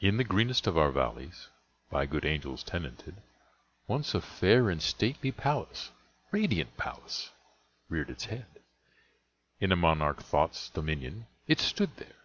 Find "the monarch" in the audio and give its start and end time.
9.68-10.22